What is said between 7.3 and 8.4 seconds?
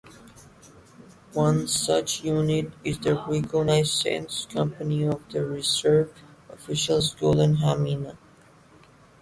in Hamina.